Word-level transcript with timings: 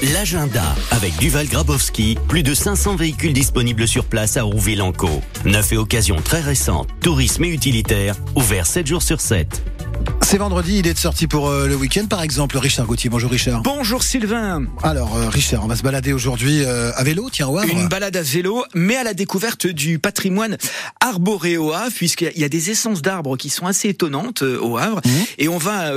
L'agenda 0.00 0.76
avec 0.92 1.16
Duval 1.16 1.48
Grabowski, 1.48 2.16
plus 2.28 2.44
de 2.44 2.54
500 2.54 2.94
véhicules 2.94 3.32
disponibles 3.32 3.88
sur 3.88 4.04
place 4.04 4.36
à 4.36 4.44
Rouville-en-Caux. 4.44 5.22
Neuf 5.44 5.72
et 5.72 5.76
occasions 5.76 6.22
très 6.22 6.40
récentes, 6.40 6.88
tourisme 7.00 7.42
et 7.44 7.48
utilitaire, 7.48 8.14
ouvert 8.36 8.66
7 8.66 8.86
jours 8.86 9.02
sur 9.02 9.20
7. 9.20 9.60
C'est 10.30 10.36
vendredi, 10.36 10.80
il 10.80 10.86
est 10.86 10.92
de 10.92 10.98
sortie 10.98 11.26
pour 11.26 11.48
euh, 11.48 11.66
le 11.66 11.74
week-end 11.74 12.04
par 12.04 12.22
exemple. 12.22 12.58
Richard 12.58 12.84
Gauthier, 12.84 13.08
bonjour 13.08 13.30
Richard. 13.30 13.62
Bonjour 13.62 14.02
Sylvain. 14.02 14.66
Alors 14.82 15.16
euh, 15.16 15.30
Richard, 15.30 15.64
on 15.64 15.68
va 15.68 15.74
se 15.74 15.82
balader 15.82 16.12
aujourd'hui 16.12 16.64
euh, 16.66 16.92
à 16.96 17.02
vélo, 17.02 17.30
tiens, 17.32 17.48
au 17.48 17.56
Havre. 17.56 17.72
Une 17.72 17.88
balade 17.88 18.14
à 18.14 18.20
vélo, 18.20 18.62
mais 18.74 18.96
à 18.96 19.04
la 19.04 19.14
découverte 19.14 19.66
du 19.66 19.98
patrimoine 19.98 20.58
arboréo 21.00 21.72
puisqu'il 21.94 22.38
y 22.38 22.44
a 22.44 22.50
des 22.50 22.68
essences 22.68 23.00
d'arbres 23.00 23.38
qui 23.38 23.48
sont 23.48 23.64
assez 23.64 23.88
étonnantes 23.88 24.42
au 24.42 24.76
Havre, 24.76 25.00
Mmh. 25.02 25.10
et 25.38 25.48
on 25.48 25.56
va 25.56 25.92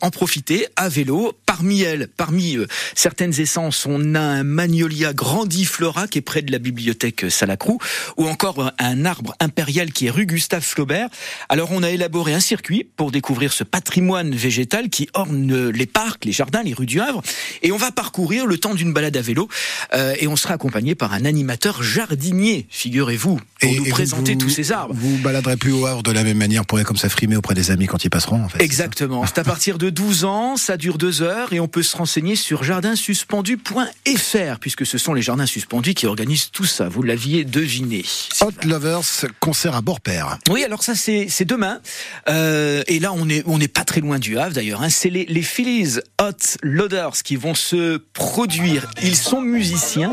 en 0.00 0.10
profiter 0.10 0.68
à 0.76 0.88
vélo. 0.88 1.32
Parmi 1.44 1.82
elles, 1.82 2.08
parmi 2.08 2.56
certaines 2.94 3.40
essences, 3.40 3.86
on 3.86 4.14
a 4.14 4.20
un 4.20 4.44
Magnolia 4.44 5.12
grandiflora 5.12 6.06
qui 6.06 6.18
est 6.18 6.22
près 6.22 6.42
de 6.42 6.52
la 6.52 6.58
bibliothèque 6.58 7.26
Salacrou, 7.28 7.78
ou 8.16 8.28
encore 8.28 8.70
un 8.78 9.04
arbre 9.04 9.34
impérial 9.40 9.92
qui 9.92 10.06
est 10.06 10.10
rue 10.10 10.26
Gustave 10.26 10.62
Flaubert. 10.62 11.08
Alors 11.48 11.70
on 11.72 11.82
a 11.82 11.90
élaboré 11.90 12.34
un 12.34 12.40
circuit 12.40 12.86
pour 12.96 13.10
découvrir 13.10 13.52
ce 13.52 13.63
patrimoine 13.64 14.34
végétal 14.34 14.88
qui 14.88 15.08
orne 15.14 15.70
les 15.70 15.86
parcs, 15.86 16.24
les 16.24 16.32
jardins, 16.32 16.62
les 16.62 16.74
rues 16.74 16.86
du 16.86 17.00
Havre. 17.00 17.22
Et 17.62 17.72
on 17.72 17.76
va 17.76 17.90
parcourir 17.90 18.46
le 18.46 18.58
temps 18.58 18.74
d'une 18.74 18.92
balade 18.92 19.16
à 19.16 19.20
vélo. 19.22 19.48
Euh, 19.94 20.14
et 20.18 20.26
on 20.28 20.36
sera 20.36 20.54
accompagné 20.54 20.94
par 20.94 21.12
un 21.12 21.24
animateur 21.24 21.82
jardinier, 21.82 22.66
figurez-vous, 22.70 23.36
pour 23.60 23.70
Et- 23.70 23.76
nous 23.78 23.86
et 23.86 23.90
présenter 23.90 24.32
vous- 24.34 24.38
tous 24.40 24.50
ces 24.50 24.72
arbres. 24.72 24.94
Vous 24.96 25.16
baladerez 25.18 25.56
plus 25.56 25.72
au 25.72 25.86
Havre 25.86 26.02
de 26.02 26.10
la 26.12 26.22
même 26.24 26.38
manière, 26.38 26.64
pourrez 26.66 26.84
comme 26.84 26.96
ça 26.96 27.08
frimer 27.08 27.36
auprès 27.36 27.54
des 27.54 27.70
amis 27.70 27.86
quand 27.86 28.04
ils 28.04 28.10
passeront. 28.10 28.42
En 28.44 28.48
fait, 28.48 28.62
Exactement. 28.62 29.24
C'est 29.26 29.38
à 29.38 29.44
partir 29.44 29.78
de 29.78 29.90
12 29.90 30.24
ans, 30.24 30.56
ça 30.56 30.76
dure 30.76 30.98
deux 30.98 31.22
heures 31.22 31.52
et 31.52 31.60
on 31.60 31.68
peut 31.68 31.82
se 31.82 31.96
renseigner 31.96 32.36
sur 32.36 32.62
jardinsuspendu.fr 32.64 34.58
puisque 34.60 34.86
ce 34.86 34.98
sont 34.98 35.14
les 35.14 35.22
jardins 35.22 35.46
suspendus 35.46 35.94
qui 35.94 36.06
organisent 36.06 36.50
tout 36.52 36.64
ça. 36.64 36.88
Vous 36.88 37.02
l'aviez 37.02 37.44
deviné. 37.44 38.04
Hot 38.40 38.50
Lovers 38.64 39.02
concert 39.40 39.74
à 39.74 39.80
Bord-Père. 39.82 40.38
Oui, 40.50 40.64
alors 40.64 40.82
ça 40.82 40.94
c'est 40.94 41.26
c'est 41.28 41.44
demain. 41.44 41.80
Euh, 42.28 42.82
et 42.86 42.98
là 42.98 43.12
on 43.14 43.28
est 43.28 43.42
on 43.54 43.58
n'est 43.58 43.68
pas 43.68 43.84
très 43.84 44.00
loin 44.00 44.18
du 44.18 44.36
Havre 44.36 44.52
d'ailleurs. 44.54 44.82
Hein. 44.82 44.88
C'est 44.88 45.10
les 45.10 45.24
les 45.26 45.42
Phillies 45.42 46.00
Hot 46.20 46.58
Loaders 46.62 47.22
qui 47.22 47.36
vont 47.36 47.54
se 47.54 47.98
produire. 48.12 48.90
Ils 49.02 49.14
sont 49.16 49.40
musiciens, 49.40 50.12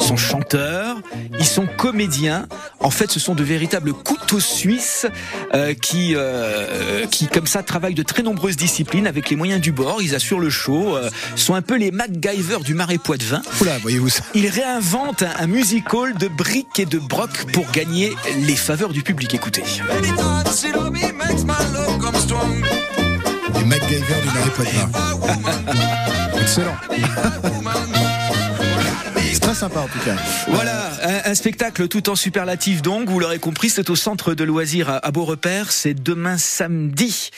ils 0.00 0.06
sont 0.06 0.16
chanteurs, 0.16 0.96
ils 1.38 1.44
sont 1.44 1.66
comédiens. 1.76 2.48
En 2.80 2.90
fait, 2.90 3.10
ce 3.10 3.20
sont 3.20 3.34
de 3.34 3.42
véritables 3.44 3.92
couteaux 3.92 4.40
suisses 4.40 5.06
euh, 5.54 5.74
qui 5.74 6.14
euh, 6.16 7.06
qui 7.06 7.26
comme 7.26 7.46
ça 7.46 7.62
travaillent 7.62 7.94
de 7.94 8.02
très 8.02 8.22
nombreuses 8.22 8.56
disciplines 8.56 9.06
avec 9.06 9.28
les 9.28 9.36
moyens 9.36 9.60
du 9.60 9.70
bord. 9.72 10.00
Ils 10.00 10.14
assurent 10.14 10.40
le 10.40 10.50
show. 10.50 10.96
euh, 10.96 11.10
sont 11.36 11.54
un 11.54 11.62
peu 11.62 11.76
les 11.76 11.90
MacGyver 11.90 12.58
du 12.64 12.72
Marais 12.72 12.98
Poitevin. 12.98 13.42
Oula, 13.60 13.76
voyez-vous 13.78 14.08
ça? 14.08 14.24
Il 14.34 14.46
réinvente 14.48 15.22
un, 15.22 15.32
un 15.38 15.46
musical 15.46 16.14
de 16.14 16.28
briques 16.28 16.78
et 16.78 16.86
de 16.86 16.98
brocs 16.98 17.44
pour 17.52 17.70
gagner 17.72 18.14
les 18.38 18.56
faveurs 18.56 18.94
du 18.94 19.02
public. 19.02 19.34
Écoutez. 19.34 19.62
MacGyver 23.72 24.20
du 24.20 24.26
Marais 24.26 24.50
Poitevin. 24.50 24.90
Excellent. 26.42 26.76
C'est 29.62 29.68
très 29.68 29.74
sympa 29.74 29.80
en 29.80 29.88
tout 29.88 30.04
cas. 30.04 30.16
Voilà, 30.48 30.90
un, 31.26 31.30
un 31.30 31.34
spectacle 31.36 31.86
tout 31.86 32.10
en 32.10 32.16
superlatif 32.16 32.82
donc, 32.82 33.08
vous 33.08 33.20
l'aurez 33.20 33.38
compris, 33.38 33.70
c'est 33.70 33.90
au 33.90 33.96
centre 33.96 34.34
de 34.34 34.42
loisirs 34.42 34.88
à, 34.90 34.96
à 35.06 35.10
Beaurepaire, 35.12 35.70
c'est 35.70 35.94
demain 35.94 36.36
samedi. 36.36 37.30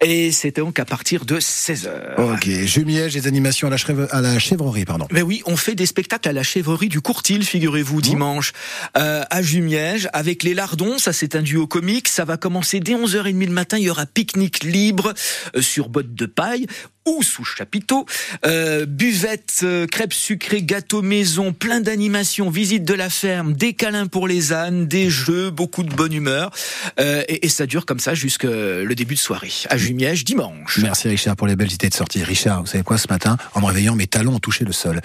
Et 0.00 0.30
c'est 0.30 0.56
donc 0.56 0.78
à 0.78 0.84
partir 0.84 1.24
de 1.24 1.40
16h. 1.40 1.88
Ok, 2.18 2.48
Jumiège, 2.48 3.14
les 3.14 3.26
animations 3.26 3.66
à 3.66 3.70
la, 3.70 3.76
chèvre- 3.78 4.06
à 4.12 4.20
la 4.20 4.38
chèvrerie, 4.38 4.84
pardon. 4.84 5.08
Mais 5.10 5.22
oui, 5.22 5.42
on 5.46 5.56
fait 5.56 5.74
des 5.74 5.86
spectacles 5.86 6.28
à 6.28 6.32
la 6.32 6.44
chèvrerie 6.44 6.88
du 6.88 7.00
Courtil, 7.00 7.44
figurez-vous, 7.44 8.00
dimanche, 8.00 8.52
euh, 8.96 9.24
à 9.28 9.42
Jumièges, 9.42 10.08
avec 10.12 10.44
les 10.44 10.54
Lardons, 10.54 10.98
ça 10.98 11.12
c'est 11.12 11.34
un 11.34 11.42
duo 11.42 11.66
comique, 11.66 12.06
ça 12.08 12.24
va 12.24 12.36
commencer 12.36 12.78
dès 12.78 12.94
11h30 12.94 13.46
le 13.46 13.52
matin, 13.52 13.76
il 13.78 13.84
y 13.84 13.90
aura 13.90 14.06
pique-nique 14.06 14.62
libre 14.62 15.14
euh, 15.56 15.62
sur 15.62 15.88
bottes 15.88 16.14
de 16.14 16.26
paille 16.26 16.66
ou 17.06 17.22
sous 17.22 17.44
chapiteau, 17.44 18.04
euh, 18.44 18.84
buvette, 18.84 19.60
euh, 19.62 19.86
crêpes 19.86 20.12
sucrées, 20.12 20.62
gâteaux 20.62 21.02
maison, 21.02 21.52
plein 21.52 21.80
d'animations, 21.80 22.50
visite 22.50 22.84
de 22.84 22.94
la 22.94 23.08
ferme, 23.08 23.52
des 23.54 23.72
câlins 23.72 24.08
pour 24.08 24.28
les 24.28 24.52
ânes, 24.52 24.86
des 24.86 25.08
jeux, 25.08 25.50
beaucoup 25.50 25.84
de 25.84 25.94
bonne 25.94 26.12
humeur, 26.12 26.50
euh, 27.00 27.22
et, 27.28 27.48
ça 27.48 27.66
dure 27.66 27.86
comme 27.86 28.00
ça 28.00 28.12
jusqu'à 28.12 28.48
le 28.48 28.94
début 28.94 29.14
de 29.14 29.20
soirée, 29.20 29.52
à 29.70 29.76
Jumièges, 29.78 30.24
dimanche. 30.24 30.78
Merci 30.82 31.08
Richard 31.08 31.36
pour 31.36 31.46
les 31.46 31.56
belles 31.56 31.72
idées 31.72 31.88
de 31.88 31.94
sortie. 31.94 32.22
Richard, 32.22 32.60
vous 32.60 32.66
savez 32.66 32.84
quoi 32.84 32.98
ce 32.98 33.06
matin 33.08 33.38
En 33.54 33.60
me 33.60 33.66
réveillant, 33.66 33.94
mes 33.94 34.08
talons 34.08 34.34
ont 34.34 34.40
touché 34.40 34.64
le 34.64 34.72
sol. 34.72 35.00